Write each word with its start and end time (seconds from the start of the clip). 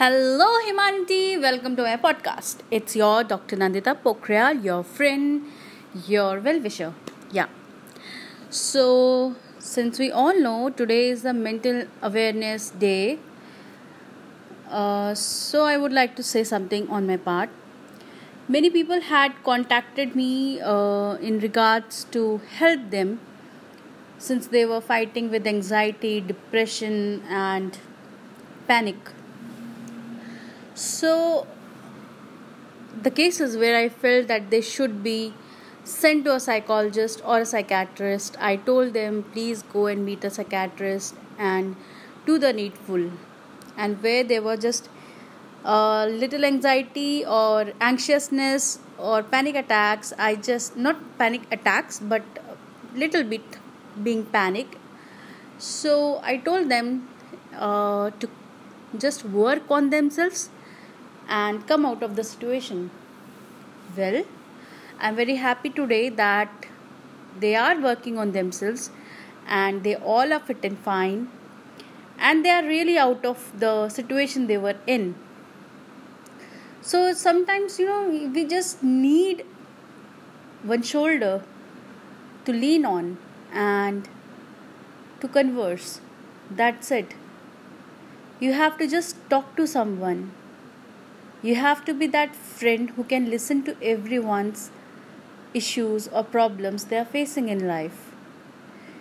Hello, 0.00 0.46
humanity. 0.64 1.36
Welcome 1.36 1.76
to 1.76 1.82
my 1.82 1.96
podcast. 2.02 2.60
It's 2.70 2.96
your 2.96 3.22
Dr. 3.22 3.56
Nandita 3.56 3.94
Pokhriyal, 4.04 4.64
your 4.64 4.82
friend, 4.82 5.42
your 6.06 6.40
well 6.40 6.58
wisher. 6.58 6.94
Yeah. 7.30 7.48
So, 8.48 9.34
since 9.58 9.98
we 9.98 10.10
all 10.10 10.40
know 10.40 10.70
today 10.70 11.10
is 11.10 11.20
the 11.20 11.34
Mental 11.34 11.82
Awareness 12.00 12.70
Day, 12.70 13.18
uh, 14.70 15.14
so 15.14 15.64
I 15.64 15.76
would 15.76 15.92
like 15.92 16.16
to 16.16 16.22
say 16.22 16.44
something 16.44 16.88
on 16.88 17.06
my 17.06 17.18
part. 17.18 17.50
Many 18.48 18.70
people 18.70 19.02
had 19.02 19.34
contacted 19.44 20.16
me 20.16 20.62
uh, 20.62 21.16
in 21.16 21.40
regards 21.40 22.04
to 22.16 22.40
help 22.56 22.88
them 22.88 23.20
since 24.16 24.46
they 24.46 24.64
were 24.64 24.80
fighting 24.80 25.30
with 25.30 25.46
anxiety, 25.46 26.22
depression, 26.22 27.22
and 27.28 27.76
panic 28.66 28.96
so, 30.80 31.46
the 33.02 33.10
cases 33.10 33.56
where 33.58 33.76
I 33.76 33.90
felt 33.90 34.28
that 34.28 34.50
they 34.50 34.62
should 34.62 35.02
be 35.02 35.34
sent 35.84 36.24
to 36.24 36.34
a 36.34 36.40
psychologist 36.40 37.20
or 37.22 37.40
a 37.40 37.44
psychiatrist, 37.44 38.38
I 38.40 38.56
told 38.56 38.94
them, 38.94 39.24
please 39.32 39.62
go 39.62 39.88
and 39.88 40.06
meet 40.06 40.24
a 40.24 40.30
psychiatrist 40.30 41.14
and 41.38 41.76
do 42.24 42.38
the 42.38 42.54
needful. 42.54 43.10
And 43.76 44.02
where 44.02 44.24
there 44.24 44.40
were 44.40 44.56
just 44.56 44.88
a 45.66 46.06
little 46.08 46.46
anxiety 46.46 47.26
or 47.26 47.72
anxiousness 47.82 48.78
or 48.96 49.22
panic 49.22 49.56
attacks, 49.56 50.14
I 50.18 50.36
just 50.36 50.78
not 50.78 50.96
panic 51.18 51.42
attacks, 51.52 52.00
but 52.00 52.22
little 52.94 53.24
bit 53.24 53.42
being 54.02 54.24
panic. 54.24 54.78
So 55.58 56.22
I 56.22 56.38
told 56.38 56.70
them 56.70 57.06
uh, 57.54 58.12
to 58.18 58.30
just 58.96 59.26
work 59.26 59.70
on 59.70 59.90
themselves 59.90 60.48
and 61.30 61.66
come 61.66 61.86
out 61.86 62.02
of 62.02 62.16
the 62.16 62.24
situation. 62.24 62.90
Well, 63.96 64.24
I'm 64.98 65.16
very 65.16 65.36
happy 65.36 65.70
today 65.70 66.08
that 66.10 66.66
they 67.38 67.54
are 67.54 67.80
working 67.80 68.18
on 68.18 68.32
themselves 68.32 68.90
and 69.46 69.84
they 69.84 69.94
all 69.94 70.32
are 70.32 70.40
fit 70.40 70.64
and 70.64 70.78
fine 70.78 71.28
and 72.18 72.44
they 72.44 72.50
are 72.50 72.64
really 72.64 72.98
out 72.98 73.24
of 73.24 73.52
the 73.58 73.88
situation 73.88 74.46
they 74.46 74.58
were 74.58 74.76
in. 74.86 75.14
So 76.82 77.12
sometimes, 77.14 77.78
you 77.78 77.86
know, 77.86 78.08
we 78.08 78.44
just 78.44 78.82
need 78.82 79.44
one 80.62 80.82
shoulder 80.82 81.42
to 82.44 82.52
lean 82.52 82.84
on 82.84 83.16
and 83.52 84.08
to 85.20 85.28
converse. 85.28 86.00
That's 86.50 86.90
it. 86.90 87.14
You 88.40 88.52
have 88.54 88.76
to 88.78 88.86
just 88.86 89.16
talk 89.30 89.56
to 89.56 89.66
someone 89.66 90.32
you 91.42 91.54
have 91.54 91.84
to 91.86 91.94
be 91.94 92.06
that 92.06 92.36
friend 92.36 92.90
who 92.90 93.04
can 93.04 93.30
listen 93.30 93.62
to 93.64 93.76
everyone's 93.82 94.70
issues 95.54 96.08
or 96.08 96.22
problems 96.22 96.84
they 96.86 96.98
are 96.98 97.04
facing 97.04 97.48
in 97.48 97.66
life. 97.66 98.12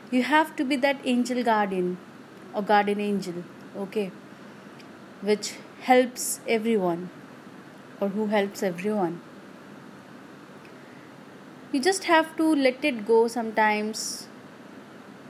You 0.09 0.23
have 0.23 0.55
to 0.55 0.63
be 0.63 0.75
that 0.77 1.01
angel 1.03 1.43
guardian 1.43 1.97
or 2.53 2.63
guardian 2.63 2.99
angel, 2.99 3.43
okay, 3.77 4.11
which 5.21 5.55
helps 5.81 6.39
everyone 6.47 7.09
or 7.99 8.09
who 8.09 8.27
helps 8.27 8.63
everyone. 8.63 9.21
You 11.71 11.79
just 11.79 12.05
have 12.05 12.35
to 12.37 12.55
let 12.55 12.83
it 12.83 13.05
go 13.05 13.27
sometimes 13.27 14.27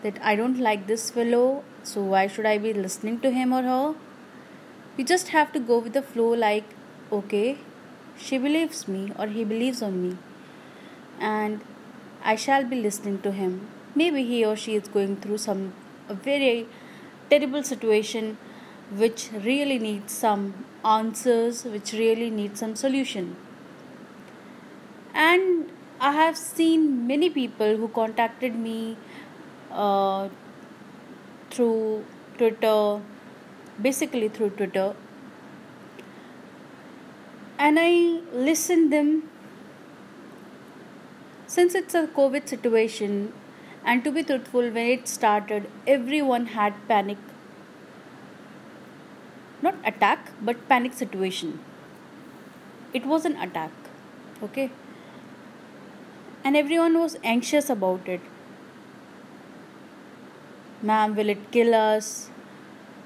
that 0.03 0.17
I 0.23 0.35
don't 0.35 0.59
like 0.59 0.87
this 0.87 1.09
fellow, 1.09 1.63
so 1.83 2.01
why 2.01 2.27
should 2.27 2.45
I 2.45 2.57
be 2.57 2.71
listening 2.71 3.19
to 3.21 3.31
him 3.31 3.51
or 3.51 3.63
her? 3.63 3.95
You 4.95 5.03
just 5.03 5.29
have 5.29 5.51
to 5.53 5.59
go 5.59 5.79
with 5.79 5.93
the 5.93 6.01
flow 6.01 6.29
like 6.29 6.63
okay, 7.11 7.57
she 8.17 8.37
believes 8.37 8.87
me 8.87 9.11
or 9.17 9.27
he 9.27 9.43
believes 9.43 9.81
on 9.81 10.01
me, 10.01 10.17
and 11.19 11.61
I 12.23 12.35
shall 12.35 12.63
be 12.63 12.81
listening 12.81 13.21
to 13.21 13.31
him. 13.31 13.67
Maybe 13.95 14.23
he 14.23 14.45
or 14.45 14.55
she 14.55 14.75
is 14.75 14.87
going 14.87 15.17
through 15.17 15.39
some 15.39 15.73
very 16.09 16.67
terrible 17.29 17.63
situation 17.63 18.37
which 18.91 19.29
really 19.43 19.77
needs 19.79 20.13
some 20.13 20.65
answers, 20.83 21.63
which 21.63 21.93
really 21.93 22.29
needs 22.29 22.59
some 22.59 22.75
solution. 22.75 23.35
And 25.13 25.71
I 25.99 26.13
have 26.13 26.37
seen 26.37 27.07
many 27.07 27.29
people 27.29 27.77
who 27.77 27.87
contacted 27.89 28.55
me 28.55 28.97
uh, 29.71 30.29
through 31.51 32.05
Twitter, 32.37 33.01
basically 33.81 34.29
through 34.29 34.51
Twitter, 34.51 34.95
and 37.59 37.77
I 37.79 38.21
listen 38.31 38.89
them. 38.89 39.29
Since 41.47 41.75
it's 41.75 41.93
a 41.93 42.07
COVID 42.07 42.47
situation 42.47 43.33
and 43.83 44.03
to 44.03 44.11
be 44.11 44.23
truthful 44.23 44.69
when 44.77 44.87
it 44.97 45.07
started 45.07 45.69
everyone 45.85 46.45
had 46.57 46.73
panic. 46.87 47.17
Not 49.61 49.75
attack 49.83 50.31
but 50.41 50.67
panic 50.69 50.93
situation. 50.93 51.59
It 52.93 53.05
was 53.05 53.25
an 53.25 53.35
attack 53.35 53.71
okay? 54.41 54.71
And 56.45 56.55
everyone 56.55 56.97
was 56.97 57.17
anxious 57.23 57.69
about 57.69 58.07
it. 58.07 58.21
Ma'am 60.81 61.13
will 61.13 61.29
it 61.29 61.51
kill 61.51 61.75
us? 61.75 62.29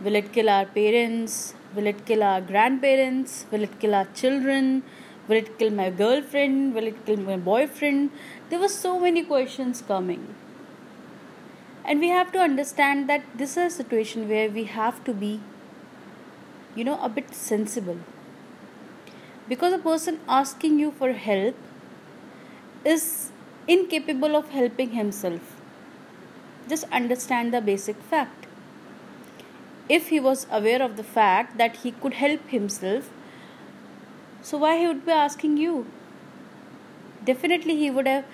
Will 0.03 0.15
it 0.15 0.31
kill 0.31 0.49
our 0.49 0.65
parents 0.65 1.55
Will 1.75 1.88
it 1.88 2.06
kill 2.06 2.22
our 2.22 2.39
grandparents? 2.39 3.45
Will 3.51 3.63
it 3.63 3.79
kill 3.79 3.95
our 3.95 4.06
children? 4.13 4.84
Will 5.28 5.38
it 5.38 5.57
kill 5.57 5.72
my 5.72 5.89
girlfriend? 5.89 6.75
Will 6.75 6.85
it 6.85 7.06
kill 7.06 7.17
my 7.17 7.38
boyfriend? 7.38 8.11
There 8.50 8.59
were 8.59 8.67
so 8.67 9.00
many 9.00 9.23
questions 9.23 9.81
coming. 9.81 10.35
And 11.85 12.00
we 12.00 12.09
have 12.09 12.31
to 12.33 12.39
understand 12.39 13.09
that 13.09 13.23
this 13.35 13.57
is 13.57 13.73
a 13.73 13.75
situation 13.75 14.29
where 14.29 14.50
we 14.50 14.66
have 14.66 15.03
to 15.06 15.13
be, 15.13 15.41
you 16.75 16.83
know, 16.83 17.00
a 17.01 17.09
bit 17.09 17.33
sensible. 17.33 17.97
Because 19.50 19.73
a 19.73 19.79
person 19.79 20.19
asking 20.29 20.79
you 20.79 20.91
for 20.91 21.12
help 21.13 21.56
is 22.85 23.31
incapable 23.67 24.35
of 24.35 24.50
helping 24.50 24.91
himself. 24.91 25.59
Just 26.69 26.85
understand 26.91 27.53
the 27.53 27.62
basic 27.62 27.97
fact 27.97 28.44
if 29.89 30.07
he 30.09 30.19
was 30.19 30.47
aware 30.51 30.81
of 30.81 30.95
the 30.97 31.03
fact 31.03 31.57
that 31.57 31.77
he 31.77 31.91
could 31.91 32.13
help 32.13 32.49
himself 32.49 33.09
so 34.44 34.57
why 34.57 34.77
he 34.77 34.88
would 34.88 35.05
be 35.05 35.11
asking 35.13 35.55
you? 35.55 35.85
Definitely 37.23 37.77
he 37.77 37.89
would 37.89 38.07
have 38.07 38.25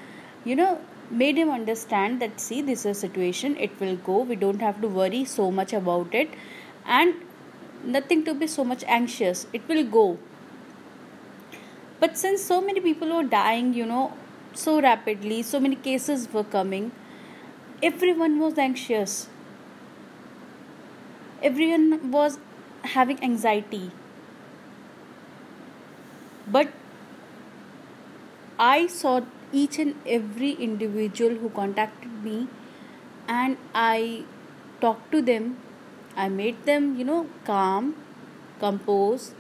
you 0.44 0.56
know 0.56 0.80
made 1.12 1.38
him 1.38 1.52
understand 1.52 2.20
that 2.22 2.40
see 2.42 2.62
this 2.62 2.80
is 2.80 2.86
a 2.86 3.00
situation 3.00 3.56
it 3.58 3.80
will 3.80 3.96
go 3.96 4.22
we 4.22 4.36
don't 4.36 4.62
have 4.62 4.82
to 4.82 4.88
worry 4.88 5.24
so 5.26 5.52
much 5.52 5.74
about 5.74 6.14
it 6.14 6.30
and 6.86 7.14
nothing 7.84 8.24
to 8.24 8.34
be 8.34 8.48
so 8.48 8.64
much 8.64 8.84
anxious 8.88 9.46
it 9.54 9.68
will 9.68 9.84
go. 9.84 10.18
But 12.00 12.18
since 12.18 12.44
so 12.44 12.60
many 12.62 12.80
people 12.80 13.16
were 13.16 13.24
dying 13.24 13.74
you 13.76 13.86
know 13.86 14.14
so 14.54 14.82
rapidly 14.82 15.44
so 15.44 15.60
many 15.60 15.76
cases 15.76 16.28
were 16.34 16.44
coming 16.44 16.92
everyone 17.84 18.40
was 18.40 18.58
anxious 18.58 19.28
everyone 21.44 22.12
was 22.12 22.40
having 22.84 23.24
anxiety. 23.24 23.92
But 26.48 26.70
i 28.64 28.88
saw 28.88 29.12
each 29.60 29.80
and 29.80 30.10
every 30.16 30.52
individual 30.66 31.36
who 31.42 31.50
contacted 31.58 32.16
me 32.24 32.48
and 33.28 33.58
i 33.74 34.24
talked 34.82 35.12
to 35.12 35.22
them. 35.22 35.58
I 36.16 36.28
made 36.30 36.66
them 36.66 36.98
you 36.98 37.06
know 37.06 37.28
calm 37.46 37.96
composed 38.60 39.34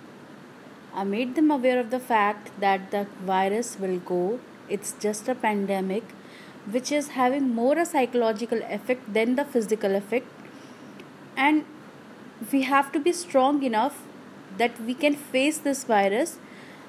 i 1.01 1.03
made 1.03 1.35
them 1.35 1.51
aware 1.51 1.79
of 1.79 1.89
the 1.91 1.99
fact 1.99 2.51
that 2.59 2.91
the 2.91 3.05
virus 3.25 3.77
will 3.79 3.99
go. 3.99 4.39
It's 4.69 4.93
just 4.99 5.27
a 5.27 5.35
pandemic 5.35 6.03
which 6.71 6.91
is 6.91 7.09
having 7.09 7.49
more 7.55 7.77
a 7.77 7.85
psychological 7.85 8.61
effect 8.77 9.13
than 9.13 9.35
the 9.35 9.45
physical 9.45 9.95
effect. 9.95 10.27
And 11.37 11.65
we 12.51 12.61
have 12.63 12.91
to 12.91 12.99
be 12.99 13.11
strong 13.11 13.63
enough 13.63 14.01
that 14.57 14.79
we 14.81 14.93
can 14.93 15.15
face 15.15 15.57
this 15.57 15.83
virus 15.83 16.37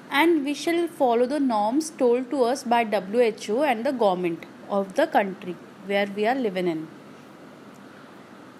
and 0.09 0.45
we 0.45 0.53
shall 0.53 0.87
follow 0.87 1.25
the 1.25 1.39
norms 1.39 1.89
told 1.89 2.29
to 2.29 2.43
us 2.43 2.63
by 2.63 2.83
WHO 2.83 3.63
and 3.63 3.85
the 3.85 3.91
government 3.91 4.45
of 4.69 4.95
the 4.95 5.07
country 5.07 5.55
where 5.85 6.07
we 6.15 6.25
are 6.25 6.35
living 6.35 6.67
in. 6.67 6.87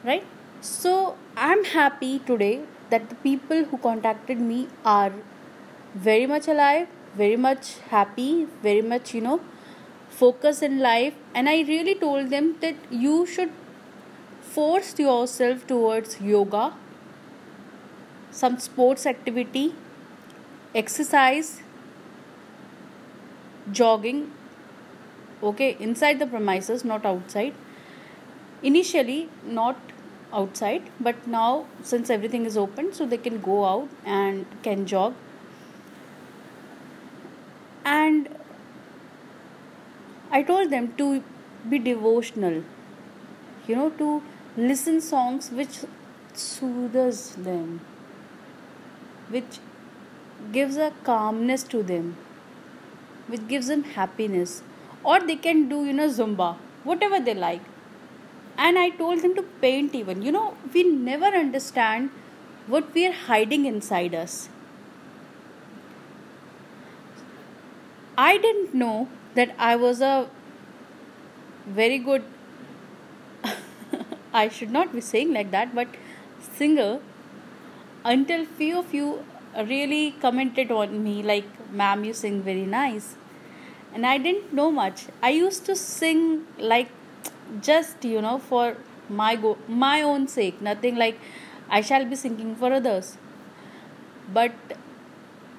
Right? 0.03 0.25
So, 0.61 1.15
I'm 1.35 1.63
happy 1.63 2.19
today 2.19 2.61
that 2.89 3.09
the 3.09 3.15
people 3.15 3.65
who 3.65 3.77
contacted 3.77 4.39
me 4.39 4.67
are 4.85 5.11
very 5.95 6.25
much 6.25 6.47
alive, 6.47 6.87
very 7.15 7.35
much 7.35 7.77
happy, 7.89 8.47
very 8.61 8.81
much, 8.81 9.13
you 9.13 9.21
know, 9.21 9.41
focused 10.09 10.63
in 10.63 10.79
life. 10.79 11.13
And 11.33 11.49
I 11.49 11.61
really 11.61 11.95
told 11.95 12.29
them 12.29 12.55
that 12.61 12.75
you 12.89 13.25
should 13.25 13.51
force 14.41 14.97
yourself 14.99 15.65
towards 15.67 16.19
yoga 16.21 16.73
some 18.31 18.59
sports 18.59 19.05
activity, 19.05 19.75
exercise, 20.73 21.61
jogging, 23.71 24.31
okay, 25.43 25.75
inside 25.79 26.19
the 26.19 26.27
premises, 26.27 26.85
not 26.85 27.05
outside. 27.05 27.53
Initially, 28.63 29.29
not 29.45 29.77
outside, 30.33 30.83
but 30.99 31.27
now 31.27 31.65
since 31.83 32.09
everything 32.09 32.45
is 32.45 32.57
open, 32.57 32.93
so 32.93 33.05
they 33.05 33.17
can 33.17 33.41
go 33.41 33.65
out 33.65 33.89
and 34.05 34.45
can 34.63 34.85
jog. 34.85 35.13
And 37.83 38.29
I 40.31 40.43
told 40.43 40.69
them 40.69 40.93
to 40.97 41.23
be 41.69 41.79
devotional, 41.79 42.63
you 43.67 43.75
know, 43.75 43.89
to 43.91 44.23
listen 44.55 45.01
songs 45.01 45.49
which 45.51 45.79
soothes 46.33 47.35
them 47.35 47.81
which 49.31 49.59
gives 50.51 50.77
a 50.77 50.91
calmness 51.03 51.63
to 51.63 51.83
them 51.83 52.15
which 53.31 53.47
gives 53.47 53.67
them 53.67 53.83
happiness. 53.83 54.61
Or 55.03 55.19
they 55.19 55.35
can 55.35 55.67
do 55.69 55.83
you 55.85 55.93
know 55.93 56.07
zumba 56.07 56.55
whatever 56.83 57.19
they 57.19 57.33
like. 57.33 57.61
And 58.57 58.77
i 58.77 58.89
told 58.89 59.21
them 59.21 59.35
to 59.35 59.43
paint 59.61 59.95
even. 59.95 60.21
You 60.21 60.31
know 60.31 60.55
we 60.73 60.83
never 60.83 61.31
understand 61.43 62.11
what 62.67 62.93
we 62.93 63.07
are 63.07 63.17
hiding 63.29 63.65
inside 63.65 64.13
us. 64.13 64.49
I 68.17 68.37
didn't 68.37 68.73
know 68.75 69.07
that 69.35 69.55
i 69.65 69.75
was 69.81 70.01
a 70.01 70.29
very 71.65 71.97
good 71.97 72.23
I 74.41 74.49
should 74.49 74.71
not 74.71 74.93
be 74.93 75.01
saying 75.01 75.33
like 75.33 75.51
that, 75.51 75.73
but 75.73 75.87
singer 76.57 76.99
until 78.03 78.45
few 78.45 78.79
of 78.79 78.93
you 78.93 79.23
really 79.67 80.11
commented 80.21 80.71
on 80.71 81.03
me 81.03 81.21
like 81.23 81.45
ma'am 81.71 82.03
you 82.03 82.13
sing 82.13 82.41
very 82.41 82.65
nice. 82.65 83.15
And 83.93 84.05
i 84.05 84.17
didn't 84.17 84.53
know 84.53 84.71
much. 84.71 85.05
I 85.21 85.29
used 85.29 85.65
to 85.65 85.75
sing 85.75 86.45
like 86.57 86.89
just 87.61 88.05
you 88.05 88.21
know 88.21 88.37
for 88.37 88.77
my 89.09 89.35
go 89.35 89.57
my 89.67 90.01
own 90.01 90.27
sake 90.27 90.61
nothing 90.61 90.95
like 90.95 91.17
i 91.69 91.81
shall 91.81 92.05
be 92.05 92.15
singing 92.15 92.55
for 92.55 92.71
others. 92.73 93.17
But 94.33 94.53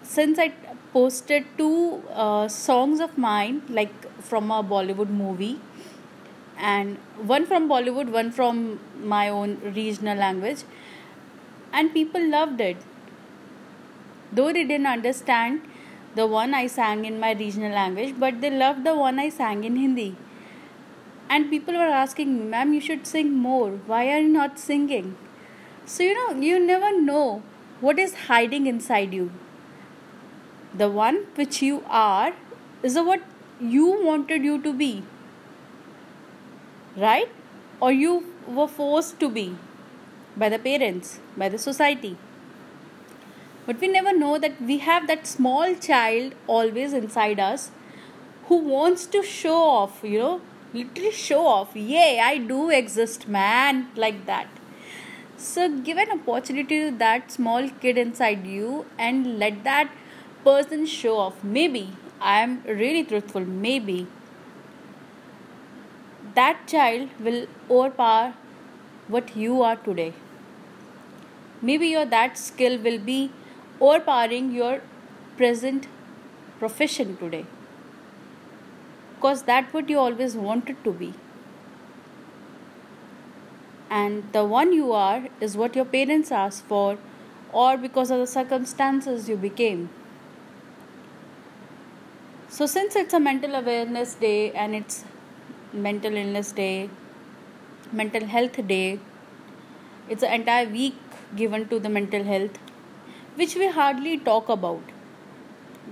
since 0.03 0.39
i 0.39 0.53
posted 0.93 1.45
two 1.59 2.03
uh, 2.13 2.49
songs 2.49 3.01
of 3.01 3.17
mine 3.17 3.63
like 3.69 3.93
from 4.31 4.51
a 4.51 4.63
bollywood 4.63 5.09
movie 5.09 5.59
and 6.59 6.97
one 7.19 7.47
from 7.47 7.69
Bollywood, 7.69 8.11
one 8.11 8.31
from 8.31 8.79
my 9.03 9.29
own 9.29 9.61
regional 9.75 10.17
language, 10.17 10.63
and 11.73 11.93
people 11.93 12.27
loved 12.29 12.61
it. 12.61 12.77
Though 14.33 14.53
they 14.53 14.65
didn't 14.65 14.87
understand 14.87 15.63
the 16.15 16.27
one 16.27 16.55
I 16.55 16.67
sang 16.67 17.05
in 17.05 17.19
my 17.21 17.33
regional 17.33 17.73
language, 17.73 18.15
but 18.19 18.41
they 18.41 18.51
loved 18.51 18.85
the 18.85 18.95
one 18.95 19.19
I 19.19 19.29
sang 19.29 19.65
in 19.65 19.77
Hindi. 19.77 20.17
And 21.29 21.51
people 21.51 21.75
were 21.75 21.95
asking, 22.03 22.39
me, 22.39 22.45
Ma'am, 22.45 22.75
you 22.75 22.81
should 22.81 23.07
sing 23.07 23.33
more. 23.33 23.71
Why 23.87 24.09
are 24.11 24.21
you 24.21 24.29
not 24.29 24.59
singing? 24.59 25.17
So, 25.87 26.03
you 26.03 26.15
know, 26.15 26.41
you 26.41 26.59
never 26.59 27.01
know 27.01 27.43
what 27.81 27.99
is 27.99 28.15
hiding 28.27 28.67
inside 28.67 29.13
you. 29.15 29.31
The 30.75 30.91
one 30.91 31.27
which 31.35 31.63
you 31.63 31.83
are 31.89 32.33
is 32.83 32.95
the 32.95 33.03
what 33.03 33.23
you 33.61 34.03
wanted 34.05 34.45
you 34.45 34.61
to 34.63 34.73
be 34.73 35.03
right? 36.97 37.29
Or 37.81 37.93
you 37.93 38.25
were 38.47 38.69
forced 38.69 39.19
to 39.21 39.29
be 39.29 39.57
by 40.37 40.49
the 40.49 40.59
parents, 40.59 41.21
by 41.37 41.49
the 41.49 41.59
society. 41.59 42.17
But 43.67 43.81
we 43.81 43.89
never 43.89 44.17
know 44.17 44.39
that 44.39 44.61
we 44.61 44.79
have 44.79 45.07
that 45.07 45.27
small 45.27 45.75
child 45.75 46.35
always 46.47 46.93
inside 46.93 47.39
us 47.39 47.71
who 48.47 48.57
wants 48.57 49.07
to 49.07 49.23
show 49.23 49.63
off, 49.63 50.01
you 50.03 50.19
know, 50.19 50.41
literally 50.75 51.13
show 51.13 51.47
off. 51.47 51.77
Yay, 51.77 52.21
I 52.21 52.39
do 52.39 52.71
exist, 52.71 53.29
man, 53.29 53.89
like 53.95 54.27
that. 54.27 54.49
So, 55.37 55.69
give 55.69 55.99
an 55.99 56.11
opportunity 56.11 56.91
to 56.91 56.97
that 56.99 57.31
small 57.33 57.69
kid 57.69 57.99
inside 57.99 58.47
you 58.47 58.87
and 58.99 59.39
let 59.39 59.65
that 59.65 59.91
person 60.45 60.87
show 60.87 61.17
off. 61.19 61.43
Maybe 61.45 61.91
I 62.21 62.41
am 62.41 62.63
really 62.65 63.05
truthful, 63.05 63.45
maybe 63.45 64.07
that 66.35 66.67
child 66.67 67.09
will 67.21 67.47
overpower 67.71 68.35
what 69.09 69.37
you 69.37 69.63
are 69.63 69.77
today. 69.77 70.15
Maybe 71.63 71.87
your 71.87 72.05
that 72.05 72.37
skill 72.37 72.79
will 72.79 72.99
be 72.99 73.31
overpowering 73.81 74.53
your 74.53 74.81
present 75.37 75.87
profession 76.59 77.17
today. 77.17 77.47
Because 79.15 79.45
that 79.45 79.73
what 79.73 79.89
you 79.89 79.99
always 79.99 80.35
wanted 80.35 80.83
to 80.85 80.93
be. 80.93 81.15
And 83.89 84.25
the 84.33 84.45
one 84.45 84.73
you 84.73 84.93
are 84.93 85.29
is 85.41 85.57
what 85.57 85.77
your 85.77 85.85
parents 85.85 86.33
asked 86.33 86.65
for, 86.65 86.99
or 87.53 87.77
because 87.77 88.11
of 88.11 88.19
the 88.19 88.27
circumstances 88.27 89.29
you 89.29 89.37
became. 89.37 89.91
So, 92.49 92.67
since 92.67 92.97
it's 92.97 93.15
a 93.15 93.21
mental 93.21 93.55
awareness 93.55 94.15
day 94.15 94.51
and 94.53 94.75
it's 94.75 95.05
mental 95.73 96.17
illness 96.17 96.53
day, 96.53 96.91
mental 97.93 98.27
health 98.27 98.67
day. 98.67 98.99
It's 100.09 100.23
an 100.23 100.33
entire 100.33 100.69
week 100.69 100.95
given 101.37 101.69
to 101.69 101.79
the 101.79 101.89
mental 101.89 102.25
health, 102.25 102.59
which 103.37 103.55
we 103.57 103.69
hardly 103.69 104.19
talk 104.19 104.49
about. 104.49 104.83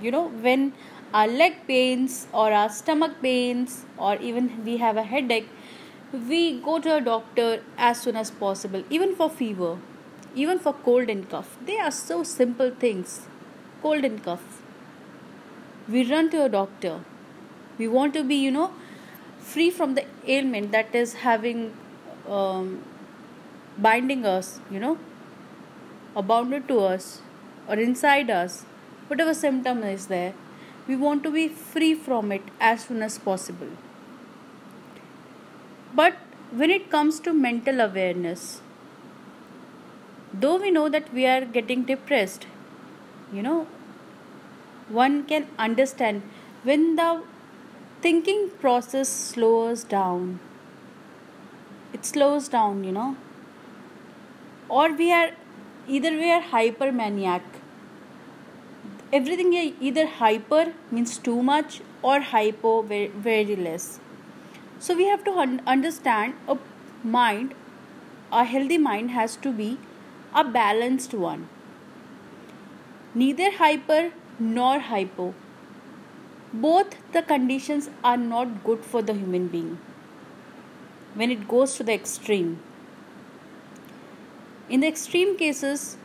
You 0.00 0.10
know, 0.10 0.28
when 0.28 0.72
our 1.12 1.26
leg 1.26 1.66
pains 1.66 2.26
or 2.32 2.52
our 2.52 2.68
stomach 2.68 3.20
pains 3.22 3.84
or 3.98 4.16
even 4.16 4.64
we 4.64 4.76
have 4.78 4.96
a 4.96 5.02
headache, 5.02 5.48
we 6.28 6.60
go 6.60 6.78
to 6.80 6.96
a 6.96 7.00
doctor 7.00 7.62
as 7.78 8.00
soon 8.00 8.16
as 8.16 8.30
possible, 8.30 8.82
even 8.90 9.14
for 9.14 9.28
fever, 9.28 9.78
even 10.34 10.58
for 10.58 10.72
cold 10.72 11.08
and 11.08 11.28
cough. 11.28 11.56
They 11.66 11.78
are 11.78 11.90
so 11.90 12.22
simple 12.22 12.70
things. 12.70 13.26
Cold 13.82 14.04
and 14.04 14.22
cough. 14.22 14.62
We 15.88 16.04
run 16.10 16.30
to 16.30 16.44
a 16.44 16.48
doctor. 16.48 17.00
We 17.78 17.88
want 17.88 18.14
to 18.14 18.24
be, 18.24 18.36
you 18.36 18.50
know, 18.50 18.72
free 19.38 19.70
from 19.70 19.94
the 19.94 20.04
ailment 20.26 20.72
that 20.72 20.94
is 20.94 21.14
having 21.14 21.72
um, 22.28 22.82
binding 23.78 24.26
us, 24.26 24.60
you 24.70 24.78
know, 24.78 24.98
or 26.14 26.22
bounded 26.22 26.66
to 26.68 26.80
us 26.80 27.20
or 27.68 27.74
inside 27.74 28.30
us, 28.30 28.64
whatever 29.08 29.34
symptom 29.34 29.82
is 29.82 30.06
there, 30.06 30.34
we 30.86 30.96
want 30.96 31.22
to 31.22 31.30
be 31.30 31.48
free 31.48 31.94
from 31.94 32.32
it 32.32 32.42
as 32.60 32.84
soon 32.84 33.02
as 33.02 33.18
possible. 33.18 33.68
But 35.94 36.14
when 36.52 36.70
it 36.70 36.90
comes 36.90 37.20
to 37.20 37.32
mental 37.32 37.80
awareness, 37.80 38.60
though 40.32 40.56
we 40.56 40.70
know 40.70 40.88
that 40.88 41.12
we 41.12 41.26
are 41.26 41.44
getting 41.44 41.84
depressed, 41.84 42.46
you 43.32 43.42
know, 43.42 43.66
one 44.88 45.24
can 45.24 45.46
understand 45.58 46.22
when 46.64 46.96
the 46.96 47.22
thinking 48.02 48.50
process 48.60 49.08
slows 49.08 49.84
down 49.84 50.40
it 51.92 52.04
slows 52.04 52.48
down 52.48 52.82
you 52.84 52.92
know 52.92 53.16
or 54.68 54.92
we 54.92 55.12
are 55.12 55.30
either 55.96 56.10
we 56.12 56.30
are 56.30 56.42
hypermaniac. 56.42 57.42
Everything 59.12 59.54
either 59.88 60.06
hyper 60.06 60.72
means 60.90 61.16
too 61.18 61.42
much 61.42 61.80
or 62.02 62.20
hypo 62.20 62.82
very, 62.82 63.08
very 63.08 63.56
less. 63.56 63.98
So 64.78 64.96
we 64.96 65.06
have 65.06 65.24
to 65.24 65.32
un- 65.32 65.62
understand 65.66 66.34
a 66.48 66.56
mind 67.02 67.54
a 68.32 68.44
healthy 68.44 68.78
mind 68.78 69.10
has 69.10 69.34
to 69.44 69.52
be 69.52 69.76
a 70.34 70.44
balanced 70.44 71.14
one. 71.14 71.48
Neither 73.12 73.50
hyper 73.56 74.12
nor 74.38 74.78
hypo. 74.78 75.34
Both 76.52 76.94
the 77.12 77.22
conditions 77.22 77.90
are 78.04 78.16
not 78.16 78.62
good 78.62 78.84
for 78.84 79.02
the 79.02 79.14
human 79.14 79.48
being. 79.48 79.78
When 81.14 81.32
it 81.32 81.48
goes 81.48 81.74
to 81.74 81.82
the 81.82 81.92
extreme. 81.92 82.60
In 84.70 84.80
the 84.80 84.86
extreme 84.86 85.36
cases, 85.36 85.98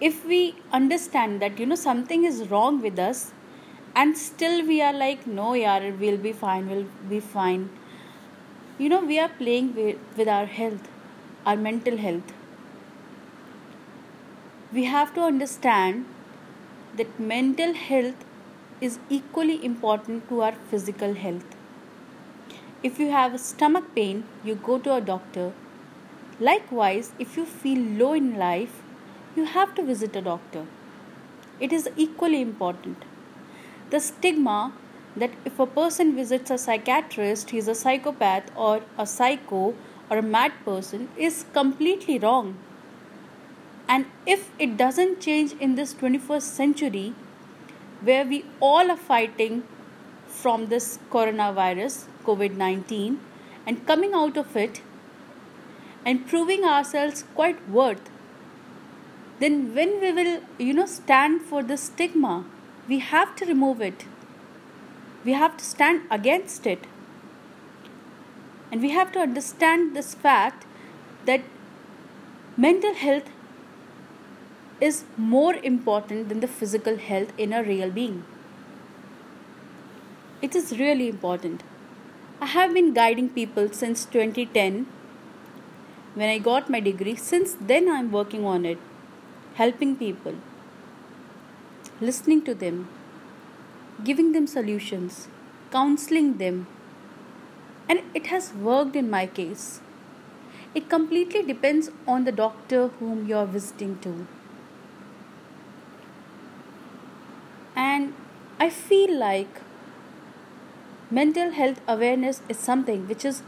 if 0.00 0.24
we 0.24 0.54
understand 0.72 1.42
that 1.42 1.58
you 1.58 1.66
know 1.66 1.80
something 1.82 2.24
is 2.24 2.48
wrong 2.50 2.80
with 2.80 2.98
us 2.98 3.32
and 3.94 4.16
still 4.16 4.64
we 4.66 4.80
are 4.80 4.92
like 4.92 5.26
no 5.26 5.48
yaar 5.60 5.90
we'll 6.02 6.22
be 6.26 6.32
fine 6.42 6.68
we'll 6.72 6.86
be 7.10 7.20
fine 7.32 7.64
you 8.78 8.88
know 8.92 9.00
we 9.10 9.18
are 9.18 9.28
playing 9.40 9.74
with, 9.74 9.98
with 10.16 10.28
our 10.28 10.46
health 10.46 10.88
our 11.44 11.56
mental 11.56 11.98
health 11.98 12.32
we 14.72 14.84
have 14.84 15.12
to 15.14 15.20
understand 15.20 16.06
that 16.96 17.18
mental 17.18 17.72
health 17.74 18.24
is 18.80 18.98
equally 19.08 19.64
important 19.64 20.28
to 20.28 20.42
our 20.42 20.52
physical 20.70 21.14
health. 21.14 21.56
If 22.82 22.98
you 22.98 23.10
have 23.10 23.38
stomach 23.40 23.94
pain, 23.94 24.24
you 24.44 24.54
go 24.54 24.78
to 24.78 24.94
a 24.94 25.00
doctor 25.00 25.52
Likewise, 26.40 27.12
if 27.18 27.36
you 27.36 27.44
feel 27.44 27.78
low 28.02 28.14
in 28.14 28.38
life, 28.38 28.82
you 29.36 29.44
have 29.44 29.74
to 29.74 29.82
visit 29.82 30.16
a 30.16 30.22
doctor. 30.22 30.64
It 31.60 31.70
is 31.70 31.88
equally 31.96 32.40
important. 32.40 33.04
The 33.90 34.00
stigma 34.00 34.72
that 35.16 35.32
if 35.44 35.58
a 35.58 35.66
person 35.66 36.14
visits 36.16 36.50
a 36.50 36.56
psychiatrist, 36.56 37.50
he 37.50 37.58
is 37.58 37.68
a 37.68 37.74
psychopath 37.74 38.50
or 38.56 38.80
a 38.96 39.06
psycho 39.06 39.74
or 40.08 40.16
a 40.16 40.22
mad 40.22 40.52
person 40.64 41.08
is 41.16 41.44
completely 41.52 42.18
wrong. 42.18 42.56
And 43.86 44.06
if 44.26 44.50
it 44.58 44.76
doesn't 44.78 45.20
change 45.20 45.52
in 45.60 45.74
this 45.74 45.92
21st 45.92 46.42
century, 46.42 47.12
where 48.00 48.24
we 48.24 48.44
all 48.60 48.90
are 48.90 48.96
fighting 48.96 49.64
from 50.26 50.68
this 50.68 50.98
coronavirus, 51.10 52.04
COVID 52.24 52.56
19, 52.56 53.20
and 53.66 53.86
coming 53.86 54.14
out 54.14 54.38
of 54.38 54.56
it 54.56 54.80
and 56.04 56.26
proving 56.26 56.64
ourselves 56.64 57.24
quite 57.34 57.68
worth, 57.68 58.10
then 59.38 59.74
when 59.74 60.00
we 60.00 60.12
will, 60.12 60.42
you 60.58 60.74
know, 60.74 60.86
stand 60.86 61.42
for 61.42 61.62
the 61.62 61.76
stigma, 61.76 62.44
we 62.88 62.98
have 62.98 63.36
to 63.36 63.46
remove 63.46 63.80
it. 63.80 64.04
We 65.24 65.32
have 65.32 65.56
to 65.56 65.64
stand 65.64 66.02
against 66.10 66.66
it. 66.66 66.86
And 68.70 68.80
we 68.80 68.90
have 68.90 69.12
to 69.12 69.18
understand 69.18 69.96
this 69.96 70.14
fact 70.14 70.64
that 71.26 71.42
mental 72.56 72.94
health 72.94 73.30
is 74.80 75.04
more 75.16 75.54
important 75.54 76.28
than 76.28 76.40
the 76.40 76.48
physical 76.48 76.96
health 76.96 77.32
in 77.36 77.52
a 77.52 77.62
real 77.62 77.90
being. 77.90 78.24
It 80.42 80.54
is 80.54 80.78
really 80.78 81.08
important. 81.08 81.62
I 82.40 82.46
have 82.46 82.72
been 82.72 82.94
guiding 82.94 83.28
people 83.28 83.68
since 83.70 84.06
2010 84.06 84.86
when 86.14 86.28
I 86.28 86.38
got 86.38 86.70
my 86.70 86.80
degree. 86.80 87.14
Since 87.16 87.56
then, 87.60 87.88
I 87.88 87.98
am 87.98 88.10
working 88.12 88.44
on 88.44 88.64
it, 88.64 88.78
helping 89.54 89.96
people, 89.96 90.34
listening 92.00 92.42
to 92.42 92.54
them, 92.54 92.88
giving 94.04 94.32
them 94.32 94.46
solutions, 94.46 95.28
counseling 95.70 96.38
them, 96.38 96.66
and 97.88 98.02
it 98.14 98.26
has 98.26 98.52
worked 98.52 98.96
in 98.96 99.10
my 99.10 99.26
case. 99.26 99.80
It 100.74 100.88
completely 100.88 101.42
depends 101.42 101.90
on 102.06 102.24
the 102.24 102.32
doctor 102.32 102.88
whom 102.98 103.26
you 103.28 103.36
are 103.36 103.46
visiting 103.46 103.98
to. 104.00 104.26
And 107.74 108.14
I 108.60 108.70
feel 108.70 109.18
like 109.18 109.62
mental 111.10 111.50
health 111.50 111.80
awareness 111.88 112.40
is 112.48 112.58
something 112.58 113.08
which 113.08 113.24
is 113.24 113.42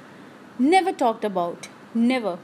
never 0.59 0.92
talked 0.92 1.25
about. 1.25 1.69
Never. 1.95 2.38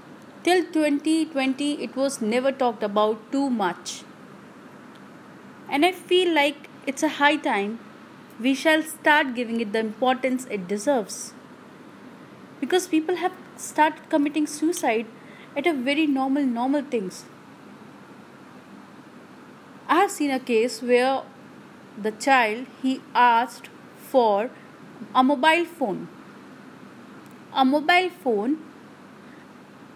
Till 0.49 0.65
2020, 0.65 1.83
it 1.85 1.95
was 1.95 2.23
never 2.23 2.51
talked 2.51 2.83
about 2.83 3.31
too 3.31 3.51
much. 3.51 4.03
And 5.69 5.85
I 5.85 5.93
feel 5.93 6.33
like 6.35 6.71
it's 6.87 7.03
a 7.03 7.11
high 7.17 7.37
time 7.37 7.81
we 8.41 8.55
shall 8.55 8.83
start 8.83 9.35
giving 9.35 9.61
it 9.61 9.75
the 9.75 9.81
importance 9.81 10.47
it 10.51 10.67
deserves. 10.67 11.35
Because 12.61 12.87
people 12.87 13.17
have 13.17 13.35
started 13.59 14.09
committing 14.09 14.47
suicide 14.47 15.05
at 15.55 15.67
a 15.67 15.75
very 15.75 16.07
normal, 16.07 16.45
normal 16.45 16.81
things. 16.81 17.27
I 19.87 19.97
have 19.97 20.11
seen 20.11 20.31
a 20.31 20.41
case 20.41 20.81
where 20.81 21.25
the 22.01 22.13
child 22.13 22.65
he 22.81 23.03
asked 23.15 23.69
for 23.99 24.51
a 25.15 25.23
mobile 25.23 25.67
phone 25.67 26.09
a 27.53 27.65
mobile 27.65 28.11
phone 28.25 28.59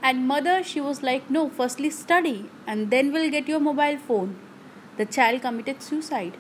and 0.02 0.26
mother 0.26 0.62
she 0.62 0.80
was 0.80 1.02
like 1.02 1.30
no 1.30 1.48
firstly 1.48 1.90
study 1.90 2.50
and 2.66 2.90
then 2.90 3.12
we'll 3.12 3.30
get 3.30 3.48
your 3.48 3.60
mobile 3.60 3.98
phone. 3.98 4.36
The 4.98 5.06
child 5.06 5.42
committed 5.42 5.82
suicide. 5.82 6.36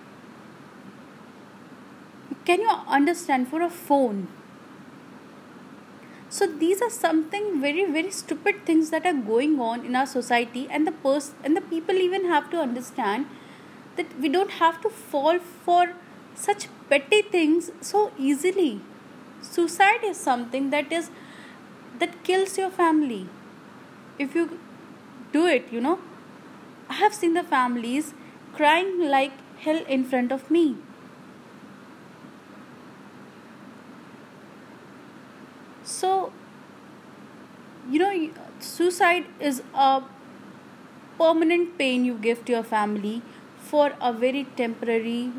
Can 2.44 2.60
you 2.60 2.70
understand? 2.88 3.48
For 3.48 3.62
a 3.62 3.70
phone. 3.70 4.26
So 6.28 6.46
these 6.46 6.82
are 6.82 6.90
something 6.90 7.60
very 7.60 7.84
very 7.84 8.10
stupid 8.10 8.64
things 8.66 8.90
that 8.90 9.06
are 9.06 9.20
going 9.32 9.60
on 9.60 9.84
in 9.84 9.94
our 9.94 10.06
society 10.06 10.66
and 10.70 10.86
the 10.86 10.92
pers- 10.92 11.34
and 11.44 11.56
the 11.56 11.60
people 11.60 11.94
even 11.94 12.24
have 12.24 12.50
to 12.50 12.60
understand 12.60 13.26
that 13.96 14.18
we 14.18 14.28
don't 14.28 14.56
have 14.62 14.80
to 14.82 14.88
fall 14.88 15.38
for 15.38 15.92
such 16.34 16.66
petty 16.88 17.22
things 17.22 17.70
so 17.80 18.10
easily. 18.18 18.80
Suicide 19.42 20.02
is 20.02 20.16
something 20.16 20.70
that 20.70 20.90
is 20.90 21.10
that 22.00 22.24
kills 22.24 22.58
your 22.58 22.70
family 22.70 23.28
if 24.24 24.34
you 24.34 24.44
do 25.32 25.46
it 25.46 25.72
you 25.72 25.80
know 25.86 25.98
i 26.88 26.94
have 27.02 27.14
seen 27.14 27.34
the 27.34 27.42
families 27.54 28.14
crying 28.58 28.92
like 29.16 29.32
hell 29.66 29.82
in 29.98 30.04
front 30.12 30.32
of 30.32 30.50
me 30.50 30.64
so 35.84 36.32
you 37.90 37.98
know 37.98 38.30
suicide 38.60 39.26
is 39.40 39.62
a 39.74 40.02
permanent 41.18 41.78
pain 41.78 42.04
you 42.04 42.14
give 42.26 42.44
to 42.44 42.52
your 42.52 42.62
family 42.62 43.22
for 43.70 43.92
a 44.00 44.12
very 44.12 44.44
temporary 44.56 45.30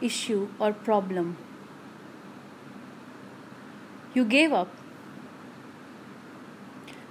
issue 0.00 0.48
or 0.60 0.72
problem. 0.72 1.36
You 4.14 4.24
gave 4.24 4.52
up. 4.52 4.68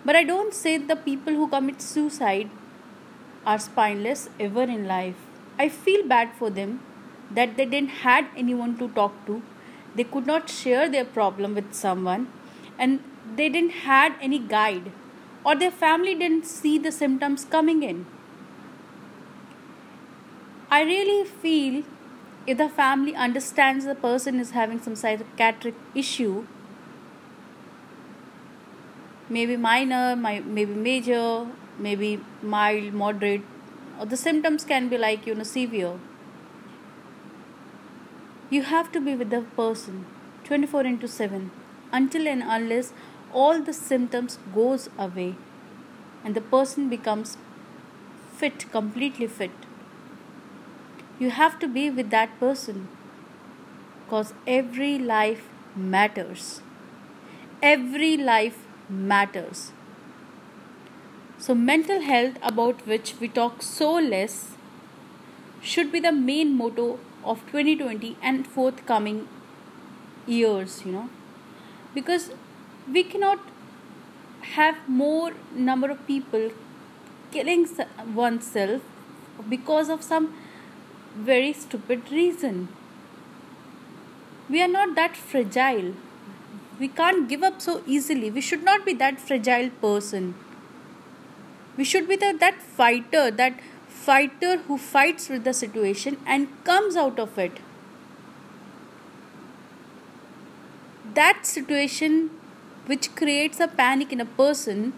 But 0.09 0.15
I 0.15 0.23
don't 0.23 0.55
say 0.55 0.77
the 0.79 0.95
people 0.95 1.35
who 1.35 1.47
commit 1.47 1.83
suicide 1.83 2.49
are 3.45 3.59
spineless 3.59 4.27
ever 4.39 4.63
in 4.63 4.87
life. 4.87 5.17
I 5.59 5.69
feel 5.69 6.03
bad 6.07 6.31
for 6.33 6.49
them 6.49 6.79
that 7.29 7.55
they 7.57 7.65
didn't 7.65 7.91
had 8.05 8.25
anyone 8.35 8.75
to 8.79 8.87
talk 8.87 9.13
to. 9.27 9.43
They 9.93 10.05
could 10.05 10.25
not 10.25 10.49
share 10.49 10.89
their 10.89 11.05
problem 11.05 11.53
with 11.53 11.75
someone 11.75 12.27
and 12.79 13.03
they 13.35 13.49
didn't 13.49 13.83
had 13.83 14.15
any 14.19 14.39
guide 14.39 14.91
or 15.45 15.55
their 15.55 15.69
family 15.85 16.15
didn't 16.15 16.47
see 16.47 16.79
the 16.79 16.91
symptoms 16.91 17.45
coming 17.45 17.83
in. 17.83 18.07
I 20.71 20.81
really 20.85 21.23
feel 21.23 21.83
if 22.47 22.57
the 22.57 22.67
family 22.67 23.13
understands 23.13 23.85
the 23.85 23.93
person 23.93 24.39
is 24.39 24.57
having 24.61 24.81
some 24.81 24.95
psychiatric 24.95 25.75
issue, 25.93 26.47
maybe 29.29 29.55
minor, 29.57 30.15
maybe 30.15 30.73
major, 30.73 31.47
maybe 31.77 32.19
mild, 32.41 32.93
moderate, 32.93 33.41
or 33.99 34.05
the 34.05 34.17
symptoms 34.17 34.63
can 34.63 34.89
be 34.89 34.97
like 34.97 35.27
you 35.27 35.35
know 35.35 35.43
severe. 35.43 35.99
You 38.49 38.63
have 38.63 38.91
to 38.93 38.99
be 38.99 39.15
with 39.15 39.29
the 39.29 39.41
person 39.55 40.05
24 40.45 40.85
into 40.85 41.07
7 41.07 41.51
until 41.91 42.27
and 42.27 42.43
unless 42.43 42.93
all 43.31 43.61
the 43.61 43.73
symptoms 43.73 44.39
goes 44.53 44.89
away 44.97 45.35
and 46.23 46.35
the 46.35 46.41
person 46.41 46.89
becomes 46.89 47.37
fit 48.37 48.71
completely 48.71 49.27
fit. 49.27 49.51
You 51.19 51.29
have 51.29 51.59
to 51.59 51.67
be 51.67 51.89
with 51.89 52.09
that 52.09 52.39
person 52.39 52.87
because 54.03 54.33
every 54.47 54.97
life 54.97 55.47
matters. 55.75 56.61
Every 57.61 58.15
life 58.17 58.65
matters 58.89 59.71
so 61.37 61.55
mental 61.55 62.01
health 62.01 62.37
about 62.41 62.85
which 62.87 63.13
we 63.19 63.27
talk 63.27 63.61
so 63.61 63.91
less 63.93 64.51
should 65.61 65.91
be 65.91 65.99
the 65.99 66.11
main 66.11 66.55
motto 66.55 66.99
of 67.23 67.45
2020 67.51 68.17
and 68.21 68.47
forthcoming 68.47 69.27
years 70.25 70.81
you 70.85 70.91
know 70.91 71.09
because 71.93 72.31
we 72.91 73.03
cannot 73.03 73.39
have 74.55 74.75
more 74.87 75.31
number 75.53 75.89
of 75.91 76.05
people 76.07 76.49
killing 77.31 77.67
oneself 78.15 78.81
because 79.49 79.89
of 79.89 80.03
some 80.03 80.33
very 81.15 81.53
stupid 81.53 82.11
reason. 82.11 82.67
We 84.49 84.61
are 84.61 84.67
not 84.67 84.95
that 84.95 85.15
fragile. 85.15 85.93
We 86.79 86.87
can't 86.87 87.27
give 87.27 87.43
up 87.43 87.61
so 87.61 87.83
easily. 87.85 88.31
We 88.31 88.41
should 88.41 88.63
not 88.63 88.85
be 88.85 88.93
that 88.93 89.19
fragile 89.19 89.69
person. 89.81 90.35
We 91.75 91.83
should 91.83 92.07
be 92.07 92.15
the, 92.15 92.35
that 92.39 92.61
fighter, 92.61 93.29
that 93.31 93.59
fighter 93.87 94.57
who 94.57 94.77
fights 94.77 95.29
with 95.29 95.43
the 95.43 95.53
situation 95.53 96.17
and 96.25 96.47
comes 96.63 96.95
out 96.95 97.19
of 97.19 97.37
it. 97.37 97.59
That 101.13 101.45
situation 101.45 102.29
which 102.85 103.13
creates 103.15 103.59
a 103.59 103.67
panic 103.67 104.13
in 104.13 104.21
a 104.21 104.25
person 104.25 104.93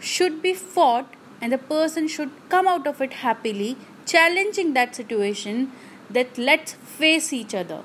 should 0.00 0.40
be 0.40 0.54
fought 0.54 1.14
and 1.40 1.52
the 1.52 1.58
person 1.58 2.08
should 2.08 2.30
come 2.48 2.66
out 2.66 2.86
of 2.86 3.00
it 3.00 3.12
happily 3.24 3.76
challenging 4.06 4.72
that 4.74 4.94
situation 4.94 5.72
that 6.10 6.38
let's 6.38 6.72
face 6.72 7.32
each 7.32 7.54
other 7.54 7.82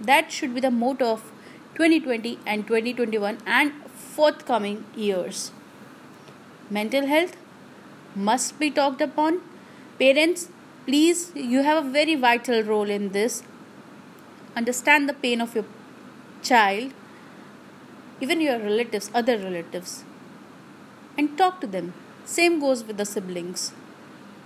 that 0.00 0.30
should 0.30 0.54
be 0.54 0.60
the 0.60 0.70
motto 0.70 1.12
of 1.12 1.33
2020 1.74 2.38
and 2.46 2.66
2021 2.66 3.38
and 3.46 3.72
forthcoming 4.14 4.84
years 4.94 5.50
mental 6.70 7.06
health 7.06 7.36
must 8.14 8.58
be 8.58 8.70
talked 8.70 9.00
upon. 9.00 9.40
Parents, 9.98 10.48
please, 10.86 11.32
you 11.34 11.62
have 11.62 11.84
a 11.84 11.90
very 11.90 12.14
vital 12.14 12.62
role 12.62 12.88
in 12.88 13.10
this. 13.10 13.42
Understand 14.56 15.08
the 15.08 15.14
pain 15.14 15.40
of 15.40 15.54
your 15.54 15.64
child, 16.42 16.92
even 18.20 18.40
your 18.40 18.58
relatives, 18.58 19.10
other 19.14 19.36
relatives, 19.36 20.04
and 21.18 21.36
talk 21.36 21.60
to 21.60 21.66
them. 21.66 21.92
Same 22.24 22.60
goes 22.60 22.84
with 22.84 22.96
the 22.96 23.04
siblings. 23.04 23.72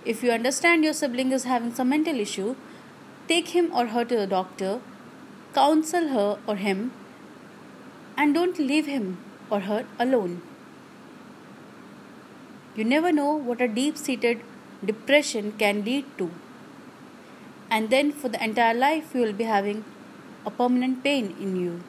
If 0.04 0.22
you 0.22 0.30
understand 0.30 0.84
your 0.84 0.94
sibling 0.94 1.32
is 1.32 1.44
having 1.44 1.74
some 1.74 1.90
mental 1.90 2.18
issue, 2.18 2.56
take 3.28 3.48
him 3.48 3.70
or 3.74 3.86
her 3.88 4.04
to 4.04 4.16
the 4.16 4.26
doctor, 4.26 4.80
counsel 5.54 6.08
her 6.08 6.38
or 6.46 6.56
him, 6.56 6.92
and 8.18 8.34
don't 8.34 8.58
leave 8.58 8.86
him 8.86 9.16
or 9.48 9.60
her 9.60 9.86
alone. 9.98 10.42
You 12.74 12.84
never 12.84 13.12
know 13.12 13.32
what 13.34 13.60
a 13.60 13.68
deep 13.68 13.96
seated 13.96 14.40
depression 14.84 15.52
can 15.58 15.84
lead 15.84 16.04
to. 16.18 16.30
And 17.70 17.90
then 17.90 18.12
for 18.12 18.28
the 18.28 18.42
entire 18.42 18.74
life, 18.74 19.14
you 19.14 19.20
will 19.20 19.32
be 19.32 19.44
having 19.44 19.84
a 20.44 20.50
permanent 20.50 21.02
pain 21.04 21.34
in 21.40 21.56
you 21.56 21.80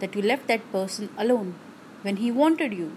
that 0.00 0.14
you 0.14 0.22
left 0.22 0.46
that 0.48 0.70
person 0.72 1.08
alone 1.16 1.54
when 2.02 2.16
he 2.16 2.30
wanted 2.30 2.72
you. 2.72 2.92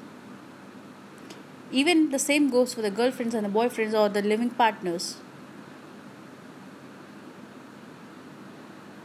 Even 1.72 2.10
the 2.12 2.20
same 2.20 2.50
goes 2.50 2.74
for 2.74 2.82
the 2.82 2.92
girlfriends 2.92 3.36
and 3.36 3.46
the 3.46 3.50
boyfriends 3.50 3.94
or 3.94 4.10
the 4.10 4.22
living 4.22 4.50
partners. 4.50 5.18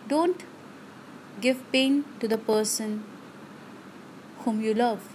Don't 0.08 0.44
give 1.40 1.60
pain 1.72 2.04
to 2.20 2.28
the 2.28 2.38
person 2.38 3.04
whom 4.44 4.60
you 4.60 4.74
love. 4.74 5.08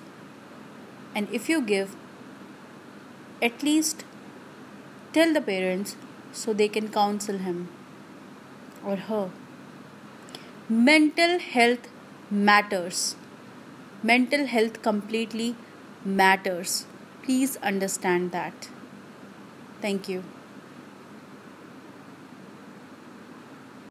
And 1.16 1.28
if 1.32 1.50
you 1.50 1.62
give, 1.62 1.96
at 3.42 3.64
least 3.64 4.04
tell 5.14 5.34
the 5.34 5.42
parents 5.42 5.96
so 6.32 6.54
they 6.54 6.68
can 6.68 6.90
counsel 6.90 7.38
him 7.38 7.70
or 8.86 8.96
her. 8.96 9.30
Mental 10.70 11.40
health 11.40 11.88
matters. 12.30 13.16
Mental 14.04 14.46
health 14.46 14.82
completely 14.82 15.56
matters. 16.06 16.86
Please 17.24 17.58
understand 17.58 18.32
that. 18.32 18.70
Thank 19.82 20.08
you. 20.10 20.24